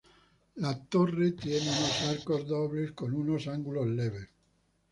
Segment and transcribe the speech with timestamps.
[0.55, 4.29] La torre tiene unos arcos dobles con unos ángulos leves.